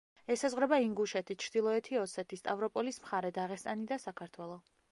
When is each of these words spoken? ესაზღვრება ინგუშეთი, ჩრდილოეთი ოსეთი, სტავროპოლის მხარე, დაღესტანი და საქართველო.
ესაზღვრება 0.35 0.77
ინგუშეთი, 0.83 1.35
ჩრდილოეთი 1.43 1.99
ოსეთი, 2.05 2.39
სტავროპოლის 2.41 2.99
მხარე, 3.05 3.31
დაღესტანი 3.37 3.87
და 3.93 4.01
საქართველო. 4.07 4.59